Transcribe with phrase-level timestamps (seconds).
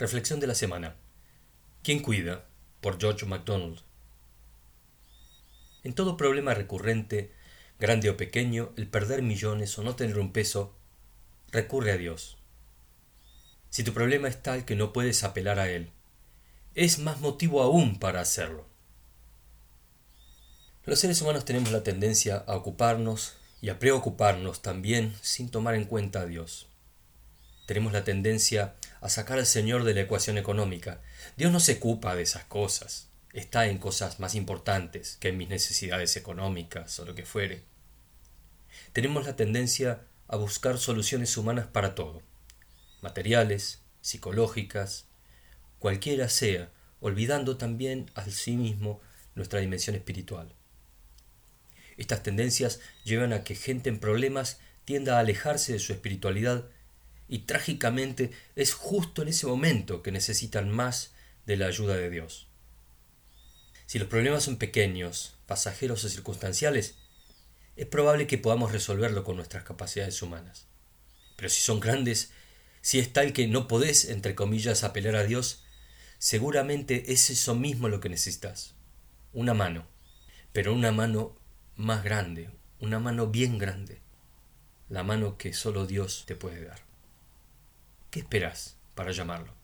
[0.00, 0.96] Reflexión de la semana.
[1.82, 2.46] ¿Quién cuida?
[2.80, 3.80] por George MacDonald.
[5.84, 7.34] En todo problema recurrente,
[7.78, 10.74] grande o pequeño, el perder millones o no tener un peso,
[11.52, 12.38] recurre a Dios.
[13.68, 15.90] Si tu problema es tal que no puedes apelar a Él,
[16.74, 18.64] es más motivo aún para hacerlo.
[20.86, 25.84] Los seres humanos tenemos la tendencia a ocuparnos y a preocuparnos también sin tomar en
[25.84, 26.68] cuenta a Dios.
[27.66, 31.00] Tenemos la tendencia a sacar al Señor de la ecuación económica.
[31.36, 33.08] Dios no se ocupa de esas cosas.
[33.32, 37.62] Está en cosas más importantes que en mis necesidades económicas o lo que fuere.
[38.92, 42.22] Tenemos la tendencia a buscar soluciones humanas para todo,
[43.02, 45.06] materiales, psicológicas,
[45.78, 46.70] cualquiera sea,
[47.00, 49.00] olvidando también al sí mismo
[49.34, 50.52] nuestra dimensión espiritual.
[51.96, 56.64] Estas tendencias llevan a que gente en problemas tienda a alejarse de su espiritualidad
[57.30, 61.12] y trágicamente es justo en ese momento que necesitan más
[61.46, 62.48] de la ayuda de Dios.
[63.86, 66.96] Si los problemas son pequeños, pasajeros o circunstanciales,
[67.76, 70.66] es probable que podamos resolverlo con nuestras capacidades humanas.
[71.36, 72.32] Pero si son grandes,
[72.80, 75.62] si es tal que no podés, entre comillas, apelar a Dios,
[76.18, 78.74] seguramente es eso mismo lo que necesitas.
[79.32, 79.86] Una mano,
[80.52, 81.36] pero una mano
[81.76, 82.50] más grande,
[82.80, 84.00] una mano bien grande,
[84.88, 86.89] la mano que solo Dios te puede dar.
[88.10, 89.59] ¿Qué esperas para llamarlo?